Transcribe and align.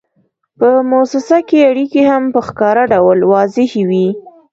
په 0.59 0.69
موسسه 0.91 1.37
کې 1.47 1.67
اړیکې 1.69 2.01
هم 2.11 2.23
په 2.33 2.39
ښکاره 2.47 2.83
ډول 2.93 3.19
واضحې 3.33 3.83
وي. 3.89 4.07